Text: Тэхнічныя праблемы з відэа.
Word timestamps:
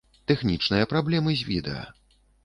Тэхнічныя 0.29 0.87
праблемы 0.93 1.35
з 1.41 1.45
відэа. 1.49 1.83